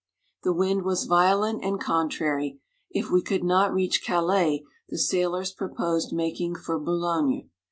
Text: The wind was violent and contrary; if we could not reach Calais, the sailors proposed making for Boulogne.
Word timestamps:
The 0.41 0.51
wind 0.51 0.81
was 0.81 1.03
violent 1.03 1.63
and 1.63 1.79
contrary; 1.79 2.59
if 2.89 3.11
we 3.11 3.21
could 3.21 3.43
not 3.43 3.71
reach 3.71 4.03
Calais, 4.03 4.63
the 4.89 4.97
sailors 4.97 5.51
proposed 5.51 6.11
making 6.11 6.55
for 6.55 6.79
Boulogne. 6.79 7.51